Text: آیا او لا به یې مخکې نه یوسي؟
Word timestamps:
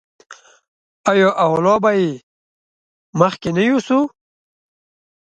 آیا 1.11 1.29
او 1.43 1.51
لا 1.65 1.75
به 1.83 1.91
یې 1.99 2.11
مخکې 3.19 3.49
نه 3.57 3.63
یوسي؟ 3.69 3.99